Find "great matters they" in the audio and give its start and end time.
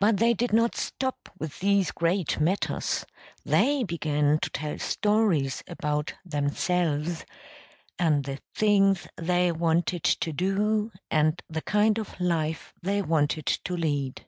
1.90-3.82